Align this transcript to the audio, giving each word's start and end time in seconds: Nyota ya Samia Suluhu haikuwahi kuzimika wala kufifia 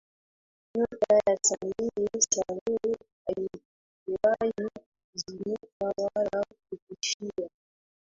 Nyota 0.75 1.13
ya 1.17 1.37
Samia 1.41 2.19
Suluhu 2.29 2.95
haikuwahi 3.27 4.69
kuzimika 5.11 5.85
wala 5.97 6.43
kufifia 6.47 7.49